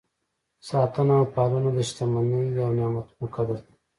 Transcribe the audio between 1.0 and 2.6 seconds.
او پالنه د شتمنۍ